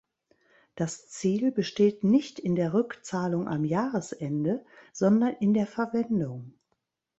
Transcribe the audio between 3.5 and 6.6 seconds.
Jahresende, sondern in der Verwendung.